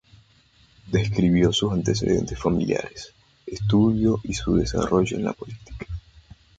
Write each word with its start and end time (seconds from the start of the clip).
Describió 0.91 1.53
sus 1.53 1.71
antecedentes 1.73 2.39
familiares, 2.39 3.13
estudios, 3.45 4.19
y 4.23 4.33
su 4.33 4.55
desarrollo 4.55 5.15
en 5.15 5.25
la 5.25 5.33
política. 5.33 5.85